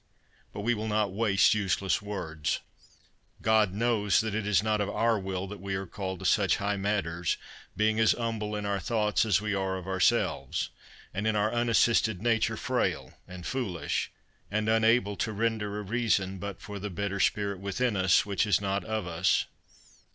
But 0.51 0.61
we 0.61 0.73
will 0.73 0.87
not 0.87 1.11
waste 1.13 1.53
useless 1.53 2.01
words. 2.01 2.61
God 3.43 3.71
knows 3.71 4.19
that 4.21 4.33
it 4.33 4.47
is 4.47 4.63
not 4.63 4.81
of 4.81 4.89
our 4.89 5.19
will 5.19 5.45
that 5.45 5.59
we 5.59 5.75
are 5.75 5.85
called 5.85 6.17
to 6.17 6.25
such 6.25 6.55
high 6.57 6.75
matters, 6.75 7.37
being 7.77 7.99
as 7.99 8.13
humble 8.13 8.55
in 8.55 8.65
our 8.65 8.79
thoughts 8.79 9.27
as 9.27 9.41
we 9.41 9.53
are 9.53 9.77
of 9.77 9.85
ourselves; 9.87 10.71
and 11.13 11.27
in 11.27 11.35
our 11.35 11.53
unassisted 11.53 12.19
nature 12.19 12.57
frail 12.57 13.13
and 13.27 13.45
foolish; 13.45 14.09
and 14.49 14.67
unable 14.67 15.15
to 15.17 15.31
render 15.31 15.77
a 15.77 15.83
reason 15.83 16.39
but 16.39 16.59
for 16.59 16.79
the 16.79 16.89
better 16.89 17.19
spirit 17.19 17.59
within 17.59 17.95
us, 17.95 18.25
which 18.25 18.47
is 18.47 18.59
not 18.59 18.83
of 18.83 19.05
us. 19.05 19.45